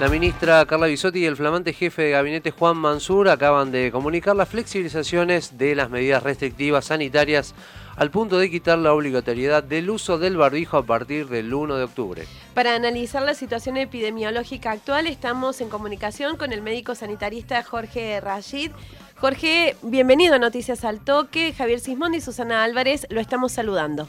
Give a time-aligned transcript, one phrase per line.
[0.00, 4.34] La ministra Carla Bisotti y el flamante jefe de gabinete Juan Mansur acaban de comunicar
[4.34, 7.54] las flexibilizaciones de las medidas restrictivas sanitarias
[7.96, 11.84] al punto de quitar la obligatoriedad del uso del barbijo a partir del 1 de
[11.84, 12.22] octubre.
[12.54, 18.70] Para analizar la situación epidemiológica actual estamos en comunicación con el médico sanitarista Jorge Rashid.
[19.16, 21.52] Jorge, bienvenido a Noticias al Toque.
[21.52, 24.08] Javier Sismondi y Susana Álvarez lo estamos saludando.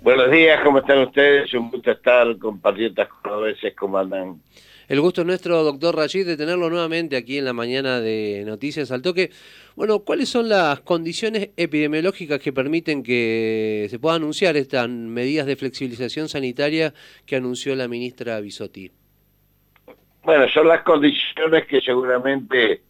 [0.00, 1.54] Buenos días, ¿cómo están ustedes?
[1.54, 3.06] Un gusto estar con patriotas
[3.40, 4.42] veces ¿cómo andan?
[4.88, 8.90] El gusto es nuestro, doctor Rashid, de tenerlo nuevamente aquí en la mañana de Noticias
[8.90, 9.30] al Toque.
[9.76, 15.56] Bueno, ¿cuáles son las condiciones epidemiológicas que permiten que se pueda anunciar estas medidas de
[15.56, 16.92] flexibilización sanitaria
[17.26, 18.90] que anunció la ministra Bisotti?
[20.24, 22.82] Bueno, son las condiciones que seguramente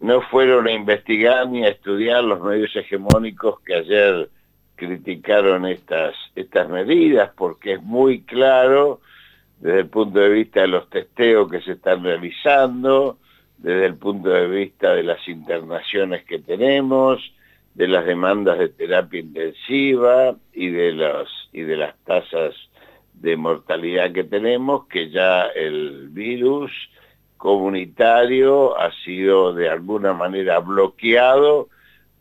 [0.00, 4.28] no fueron a investigar ni a estudiar los medios hegemónicos que ayer
[4.74, 9.00] criticaron estas, estas medidas, porque es muy claro
[9.60, 13.18] desde el punto de vista de los testeos que se están realizando,
[13.58, 17.20] desde el punto de vista de las internaciones que tenemos,
[17.74, 22.54] de las demandas de terapia intensiva y de, los, y de las tasas
[23.14, 26.70] de mortalidad que tenemos, que ya el virus
[27.36, 31.68] comunitario ha sido de alguna manera bloqueado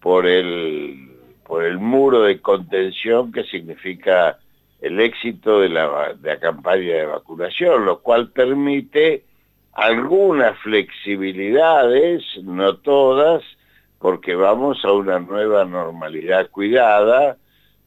[0.01, 1.09] por el,
[1.45, 4.39] por el muro de contención que significa
[4.85, 9.23] el éxito de la, campaña de vacunación, lo cual permite
[9.73, 13.43] algunas flexibilidades, no todas,
[13.97, 17.37] porque vamos a una nueva normalidad cuidada,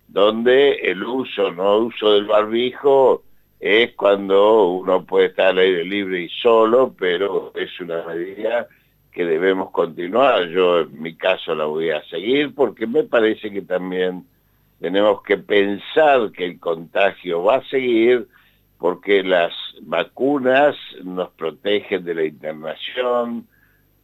[0.08, 3.22] donde el uso, no uso del barbijo,
[3.60, 8.66] es cuando uno puede estar al aire libre y solo, pero es una medida
[9.12, 10.48] que debemos continuar.
[10.48, 14.24] Yo en mi caso la voy a seguir porque me parece que también
[14.80, 18.28] tenemos que pensar que el contagio va a seguir
[18.78, 23.46] porque las vacunas nos protegen de la internación,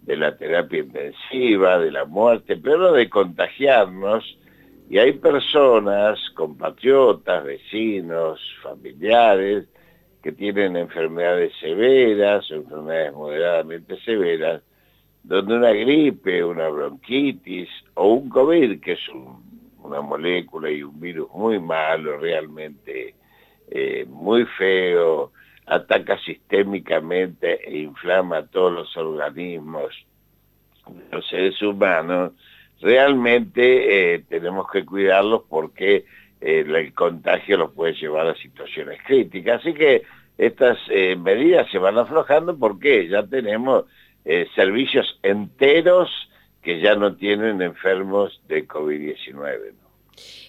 [0.02, 4.36] de la terapia intensiva, de la muerte, pero no de contagiarnos.
[4.90, 9.66] Y hay personas, compatriotas, vecinos, familiares,
[10.22, 14.62] que tienen enfermedades severas o enfermedades moderadamente severas,
[15.22, 19.53] donde una gripe, una bronquitis o un COVID, que es un
[19.84, 23.14] una molécula y un virus muy malo, realmente
[23.70, 25.32] eh, muy feo,
[25.66, 29.94] ataca sistémicamente e inflama todos los organismos
[30.88, 32.32] de los seres humanos,
[32.80, 36.06] realmente eh, tenemos que cuidarlos porque
[36.40, 39.60] eh, el contagio los puede llevar a situaciones críticas.
[39.60, 40.02] Así que
[40.36, 40.78] estas
[41.18, 43.84] medidas se van aflojando porque ya tenemos
[44.56, 46.10] servicios enteros
[46.64, 49.74] que ya no tienen enfermos de COVID-19.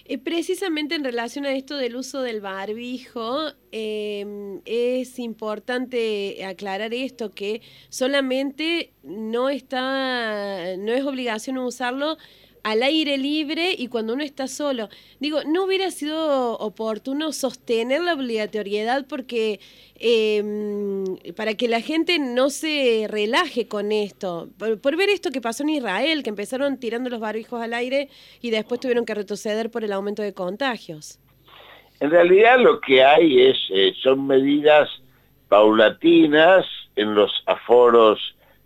[0.07, 3.39] Eh, precisamente en relación a esto del uso del barbijo,
[3.71, 12.17] em, es importante aclarar esto, que solamente no está, no es obligación usarlo
[12.65, 14.89] al aire libre y cuando uno está solo.
[15.19, 19.59] Digo, no hubiera sido oportuno sostener la obligatoriedad porque
[19.99, 21.05] em,
[21.35, 24.49] para que la gente no se relaje con esto.
[24.57, 28.09] Por, ver esto que pasó en Israel, que empezaron tirando los barbijos al aire
[28.41, 31.19] y después tuvieron que retroceder por el aumento de contagios.
[31.99, 34.89] En realidad lo que hay es eh, son medidas
[35.49, 36.65] paulatinas
[36.95, 38.19] en los aforos,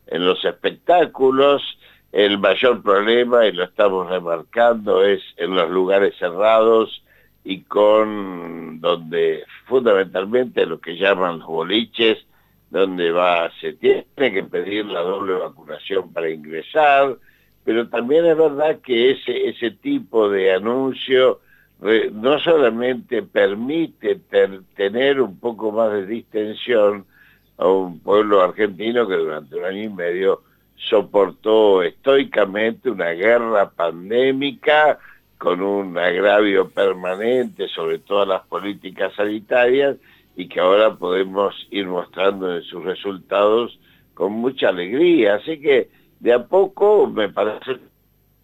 [0.08, 1.62] en los espectáculos,
[2.12, 7.04] el mayor problema, y lo estamos remarcando, es en los lugares cerrados
[7.44, 12.26] y con donde fundamentalmente lo que llaman los boliches,
[12.70, 17.18] donde va, se tiene que pedir la doble vacunación para ingresar,
[17.64, 21.40] pero también es verdad que ese, ese tipo de anuncio
[22.12, 24.20] no solamente permite
[24.76, 27.06] tener un poco más de distensión
[27.58, 30.44] a un pueblo argentino que durante un año y medio
[30.88, 35.00] soportó estoicamente una guerra pandémica
[35.38, 39.98] con un agravio permanente sobre todas las políticas sanitarias
[40.36, 43.78] y que ahora podemos ir mostrando en sus resultados
[44.14, 45.36] con mucha alegría.
[45.36, 45.90] Así que
[46.20, 47.80] de a poco me parece que el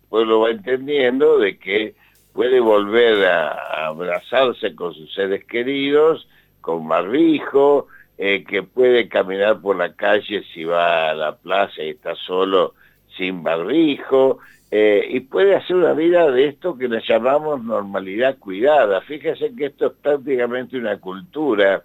[0.10, 1.96] pueblo va entendiendo de que
[2.34, 6.28] puede volver a abrazarse con sus seres queridos,
[6.62, 7.88] con barbijo,
[8.18, 12.74] eh, que puede caminar por la calle si va a la plaza y está solo
[13.18, 14.40] sin barrijo,
[14.72, 19.02] eh, y puede hacer una vida de esto que le llamamos normalidad cuidada.
[19.02, 21.84] Fíjese que esto es prácticamente una cultura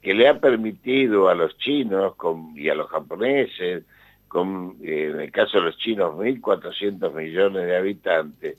[0.00, 2.14] que le ha permitido a los chinos
[2.54, 3.84] y a los japoneses,
[4.28, 8.56] con, eh, en el caso de los chinos, 1.400 millones de habitantes,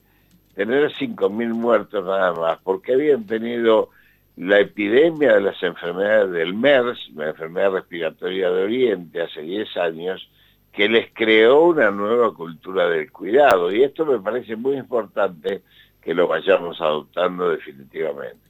[0.56, 3.90] tener 5.000 muertos nada más, porque habían tenido
[4.36, 10.30] la epidemia de las enfermedades del MERS, la enfermedad respiratoria de Oriente, hace 10 años,
[10.72, 13.72] que les creó una nueva cultura del cuidado.
[13.72, 15.62] Y esto me parece muy importante
[16.02, 18.42] que lo vayamos adoptando definitivamente.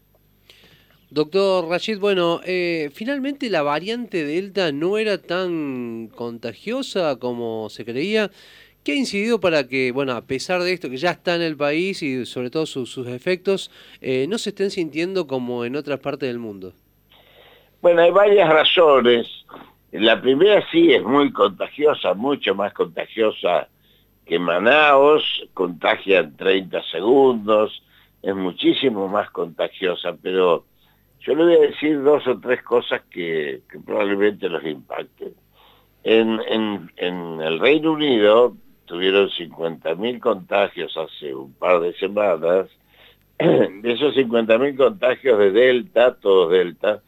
[1.09, 8.31] Doctor Rashid, bueno, eh, finalmente la variante Delta no era tan contagiosa como se creía.
[8.83, 11.55] ¿Qué ha incidido para que, bueno, a pesar de esto que ya está en el
[11.55, 13.71] país y sobre todo sus, efectos,
[14.01, 16.73] eh, no se estén sintiendo como en otras partes del mundo?
[17.81, 19.27] Bueno, hay varias razones.
[19.91, 23.69] La primera sí es muy contagiosa, mucho más contagiosa
[24.25, 27.83] que Manaos, contagia en 30 segundos,
[28.21, 30.65] es muchísimo más contagiosa, pero
[31.21, 35.33] yo le voy a decir dos o tres cosas que, probablemente los impacten.
[36.03, 36.39] En,
[36.97, 42.67] en, el Reino Unido tuvieron 50.000 contagios hace un par de semanas.
[43.39, 47.01] De esos 50.000 contagios de Delta, todos Delta,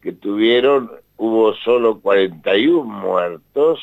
[0.00, 3.80] que tuvieron hubo solo 41 muertos,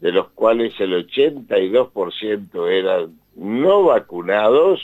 [0.00, 4.80] de los cuales el 82% eran no vacunados,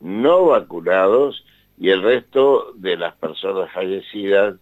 [0.00, 1.44] no vacunados,
[1.78, 4.56] y el resto de las personas fallecidas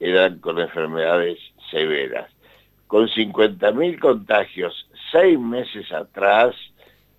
[0.00, 1.38] eran con enfermedades
[1.70, 2.30] severas.
[2.86, 6.56] Con 50.000 contagios seis meses atrás,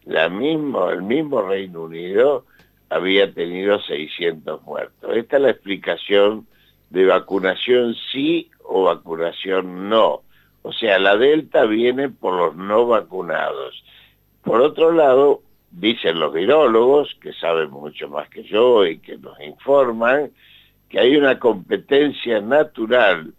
[0.05, 2.45] el mismo Reino Unido
[2.89, 5.15] había tenido 600 muertos.
[5.15, 6.47] Esta es la explicación
[6.89, 10.23] de vacunación sí o vacunación no.
[10.61, 13.83] O sea, la delta viene por los no vacunados.
[14.43, 15.41] Por otro lado,
[15.71, 20.31] dicen los virólogos, que saben mucho más que yo y que nos informan,
[20.89, 23.33] que hay una competencia natural.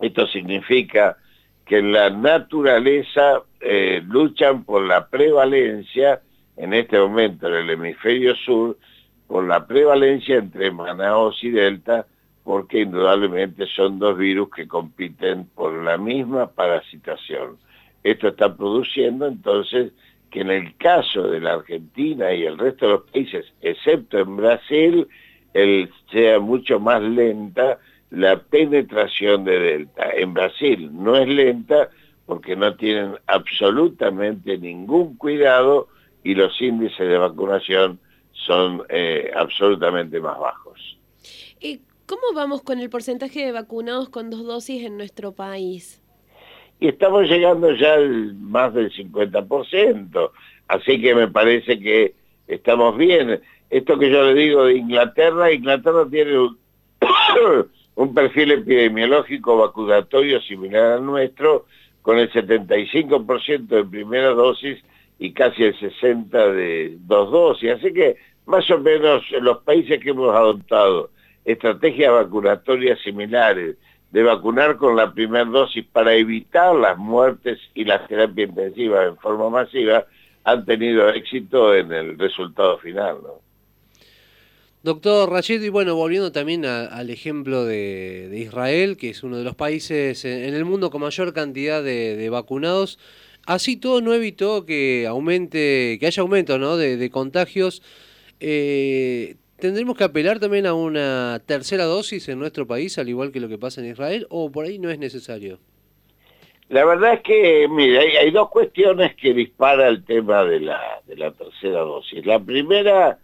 [0.00, 1.16] Esto significa
[1.64, 6.20] que en la naturaleza eh, luchan por la prevalencia,
[6.56, 8.76] en este momento en el hemisferio sur,
[9.26, 12.06] por la prevalencia entre Manaos y Delta,
[12.44, 17.56] porque indudablemente son dos virus que compiten por la misma parasitación.
[18.02, 19.92] Esto está produciendo entonces
[20.30, 24.36] que en el caso de la Argentina y el resto de los países, excepto en
[24.36, 25.08] Brasil,
[25.54, 27.78] el, sea mucho más lenta
[28.14, 30.10] la penetración de Delta.
[30.14, 31.90] En Brasil no es lenta
[32.26, 35.88] porque no tienen absolutamente ningún cuidado
[36.22, 37.98] y los índices de vacunación
[38.32, 40.98] son eh, absolutamente más bajos.
[42.06, 46.02] ¿Cómo vamos con el porcentaje de vacunados con dos dosis en nuestro país?
[46.78, 50.30] Y estamos llegando ya al más del 50%,
[50.68, 52.14] así que me parece que
[52.46, 53.40] estamos bien.
[53.70, 56.58] Esto que yo le digo de Inglaterra, Inglaterra tiene un,
[58.14, 61.66] perfil epidemiológico vacunatorio similar al nuestro,
[62.02, 64.82] con el 75% de primera dosis
[65.18, 67.70] y casi el 60% de dos dosis.
[67.70, 71.10] Así que más o menos los países que hemos adoptado
[71.44, 73.76] estrategias vacunatorias similares,
[74.10, 79.16] de vacunar con la primera dosis para evitar las muertes y la terapia intensiva en
[79.16, 80.06] forma masiva,
[80.44, 83.16] han tenido éxito en el resultado final.
[84.84, 89.54] Doctor Rashid, y bueno, volviendo también al ejemplo de, Israel, que es uno de los
[89.54, 92.98] países en el mundo con mayor cantidad de, vacunados,
[93.46, 96.76] así todo no evitó que aumente, que haya aumento ¿no?
[96.76, 97.82] de, contagios.
[98.40, 103.40] Eh, ¿Tendremos que apelar también a una tercera dosis en nuestro país, al igual que
[103.40, 105.60] lo que pasa en Israel, o por ahí no es necesario?
[106.68, 111.16] La verdad es que, mire, hay, dos cuestiones que dispara el tema de la, de
[111.16, 112.26] la tercera dosis.
[112.26, 113.18] La primera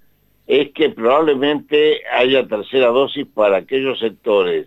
[0.51, 4.67] es que probablemente haya tercera dosis para aquellos sectores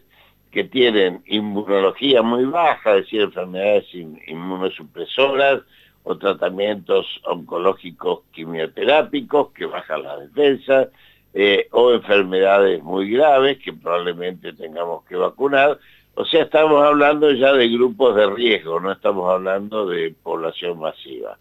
[0.49, 5.59] que tienen inmunología muy baja, es decir, enfermedades inmunosupresoras
[6.03, 10.87] o tratamientos oncológicos quimioterápicos que bajan la defensa,
[11.33, 15.79] eh, o enfermedades muy graves que probablemente tengamos que vacunar.
[16.15, 21.37] O sea, estamos hablando ya de grupos de riesgo, no estamos hablando de población masiva.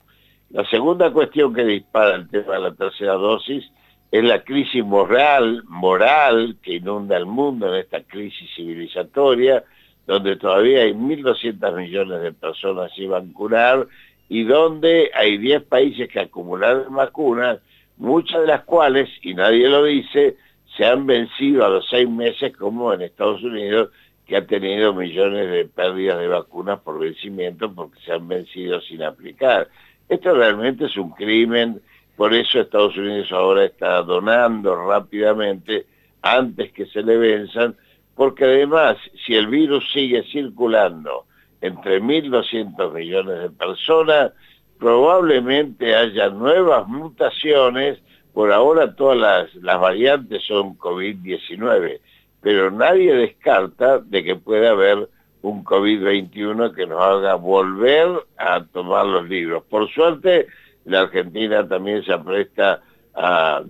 [0.50, 3.70] La segunda cuestión que dispara el tema de la tercera dosis
[4.12, 9.64] es la crisis moral, moral que inunda el mundo en esta crisis civilizatoria,
[10.07, 13.88] donde todavía hay 1.200 millones de personas sin vacunar
[14.28, 17.59] y donde hay 10 países que acumularon vacunas
[17.97, 20.37] muchas de las cuales, y nadie lo dice,
[20.76, 23.90] se han vencido a los seis meses como en Estados Unidos,
[24.26, 29.02] que ha tenido millones de pérdidas de vacunas por vencimiento porque se han vencido sin
[29.02, 29.69] aplicar.
[30.09, 31.81] Esto realmente es un crimen,
[32.16, 35.87] por eso Estados Unidos ahora está donando rápidamente
[36.23, 37.76] antes que se le venzan,
[38.14, 41.25] porque además, si el virus sigue circulando
[41.61, 44.33] entre 1.200 millones de personas,
[44.78, 48.00] probablemente haya nuevas mutaciones,
[48.33, 52.00] por ahora todas las, variantes son COVID-19,
[52.40, 55.09] pero nadie descarta de que pueda haber
[55.42, 59.62] un COVID-21 que nos haga volver a tomar los libros.
[59.69, 60.47] Por suerte,
[60.85, 62.83] la Argentina también se apresta
[63.15, 63.62] a,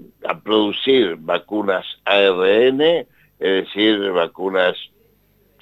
[0.42, 3.06] producir vacunas ARN, es
[3.38, 4.76] decir, vacunas,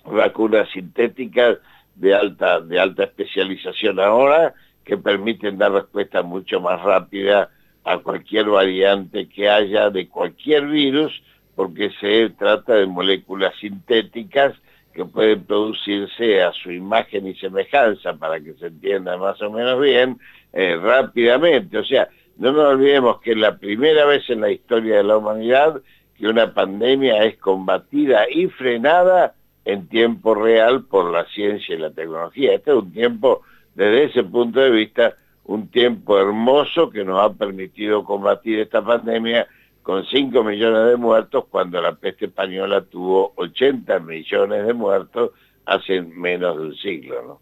[0.04, 1.58] vacunas sintéticas
[1.94, 4.54] de alta, de alta especialización ahora,
[4.84, 7.50] que permiten dar respuesta mucho más rápida
[7.84, 11.22] a cualquier variante que haya de cualquier virus,
[11.54, 14.54] porque se trata de moléculas sintéticas
[14.92, 19.80] que pueden producirse a su imagen y semejanza, para que se entienda más o menos
[19.80, 20.18] bien,
[20.52, 21.78] eh, rápidamente.
[21.78, 25.18] O sea, no nos olvidemos que es la primera vez en la historia de la
[25.18, 25.80] humanidad
[26.16, 31.90] que una pandemia es combatida y frenada en tiempo real por la ciencia y la
[31.90, 32.54] tecnología.
[32.54, 33.42] Este es un tiempo,
[33.74, 39.46] desde ese punto de vista, un tiempo hermoso que nos ha permitido combatir esta pandemia
[39.90, 45.32] con 5 millones de muertos cuando la peste española tuvo 80 millones de muertos
[45.66, 47.22] hace menos de un siglo.
[47.26, 47.40] ¿no?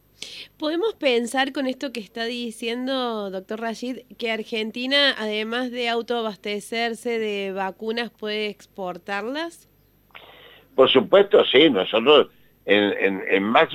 [0.58, 7.52] ¿Podemos pensar con esto que está diciendo, doctor Rashid, que Argentina, además de autoabastecerse de
[7.52, 9.68] vacunas, puede exportarlas?
[10.74, 11.68] Por supuesto, sí.
[11.68, 12.28] Nosotros
[12.64, 13.74] en, en, en Max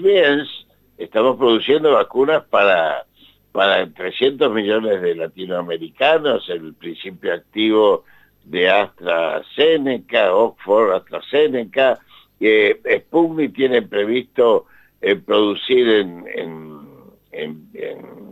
[0.97, 3.05] estamos produciendo vacunas para,
[3.51, 8.05] para 300 millones de latinoamericanos, el principio activo
[8.43, 11.99] de AstraZeneca, Oxford, AstraZeneca.
[12.39, 14.65] Eh, Sputnik tiene previsto
[15.01, 18.23] eh, producir en, en, en,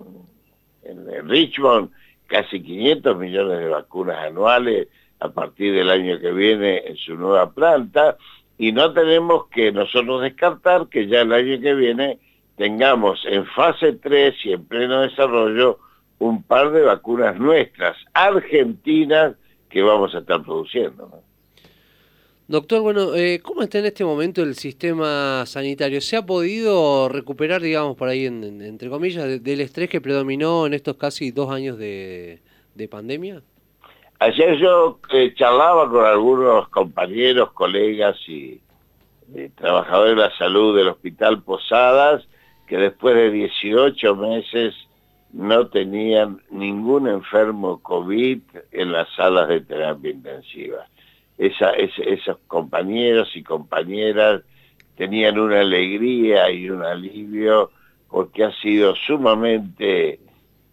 [1.27, 1.91] Richmond
[2.27, 4.87] casi 500 millones de vacunas anuales
[5.19, 8.17] a partir del año que viene en su nueva planta
[8.57, 12.19] y no tenemos que nosotros descartar que ya el año que viene
[12.57, 15.79] tengamos en fase 3 y en pleno desarrollo
[16.19, 19.35] un par de vacunas nuestras, argentinas,
[19.71, 21.09] que vamos a estar produciendo.
[22.47, 26.01] Doctor, bueno, eh, ¿cómo está en este momento el sistema sanitario?
[26.01, 30.97] ¿Se ha podido recuperar, digamos, por ahí, entre comillas, del estrés que predominó en estos
[30.97, 32.41] casi dos años de,
[32.89, 33.41] pandemia?
[34.19, 38.59] Ayer yo eh, charlaba con algunos compañeros, colegas y
[39.55, 42.27] trabajadores de la salud del Hospital Posadas,
[42.67, 44.75] que después de 18 meses
[45.33, 50.87] no tenían ningún enfermo COVID en las salas de terapia intensiva.
[51.37, 54.41] esos compañeros y compañeras
[54.95, 57.71] tenían una alegría y un alivio
[58.09, 60.19] porque ha sido sumamente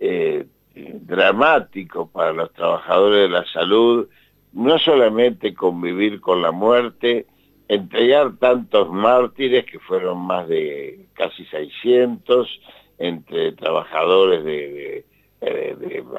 [0.01, 4.09] eh, dramático para los trabajadores de la salud,
[4.53, 7.27] no solamente convivir con la muerte,
[7.69, 12.49] entregar tantos mártires, que fueron más de casi 600,
[12.99, 15.05] entre trabajadores de,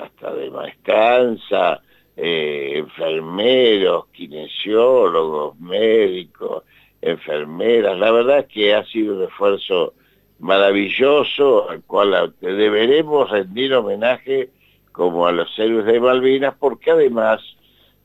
[0.02, 1.82] hasta de maestranza,
[2.16, 6.64] eh, enfermeros, kinesiólogos, médicos,
[7.02, 7.98] enfermeras.
[7.98, 9.94] La verdad es que ha sido un esfuerzo
[10.40, 14.50] maravilloso al cual deberemos rendir homenaje
[14.92, 17.42] como a los héroes de Malvinas, porque además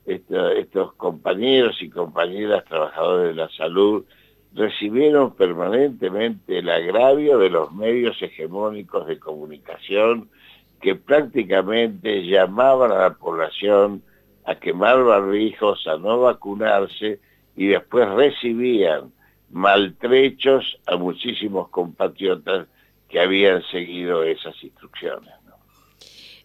[0.07, 4.05] estos compañeros y compañeras trabajadores de la salud
[4.55, 10.31] recibieron permanentemente el agravio de los medios hegemónicos de comunicación
[10.81, 14.03] que prácticamente llamaban a la población
[14.45, 17.19] a quemar barbijos, a no vacunarse
[17.57, 19.13] y después recibían
[19.51, 22.69] maltrechos a muchísimos compatriotas
[23.09, 25.34] que habían seguido esas instrucciones.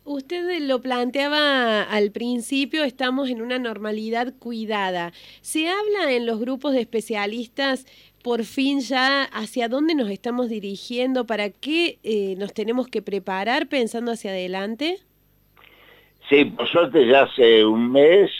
[0.06, 5.12] Usted lo planteaba al principio, estamos en una normalidad cuidada.
[5.41, 7.86] ¿Se habla en los grupos de especialistas
[8.24, 11.25] por fin ya hacia dónde nos estamos dirigiendo?
[11.25, 14.98] ¿Para qué eh, nos tenemos que preparar pensando hacia adelante?
[16.29, 18.32] Sí, por suerte ya hace un mes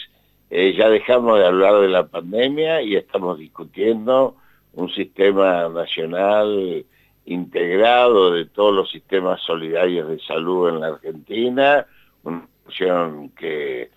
[0.50, 4.36] eh, ya dejamos de hablar de la pandemia y estamos discutiendo
[4.72, 6.84] un sistema nacional
[7.26, 11.86] integrado de todos los sistemas solidarios de salud en la Argentina,
[12.22, 13.90] una función que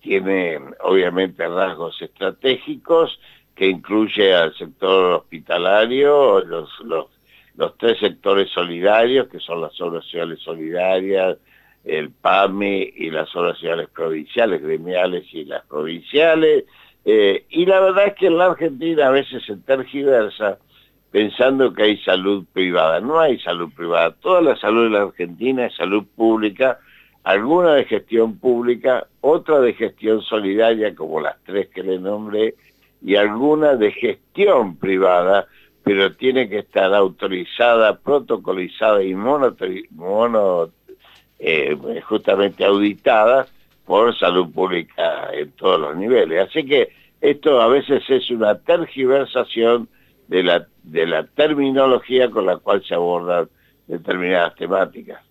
[0.00, 3.18] tiene obviamente rasgos estratégicos,
[3.54, 10.40] que incluye al sector hospitalario, los, los, tres sectores solidarios, que son las obras sociales
[10.40, 11.38] solidarias,
[11.84, 16.64] el PAMI y las obras sociales provinciales, gremiales y las provinciales.
[17.04, 20.58] Eh, y la verdad es que en la Argentina a veces se tergiversa
[21.16, 23.00] pensando que hay salud privada.
[23.00, 24.10] No hay salud privada.
[24.20, 26.78] Toda la salud de la Argentina es salud pública,
[27.24, 32.54] alguna de gestión pública, otra de gestión solidaria, como las tres que le nombré,
[33.00, 35.46] y alguna de gestión privada,
[35.82, 40.68] pero tiene que estar autorizada, protocolizada y mono,
[41.38, 43.46] eh, justamente auditada
[43.86, 46.46] por salud pública en todos los niveles.
[46.46, 46.90] Así que
[47.22, 49.88] esto a veces es una tergiversación
[50.28, 53.48] de la, de la terminología con la cual se abordan
[53.86, 55.25] determinadas temáticas.